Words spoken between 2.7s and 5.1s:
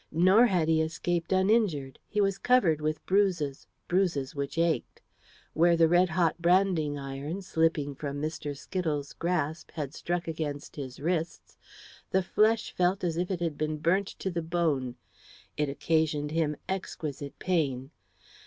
with bruises bruises which ached.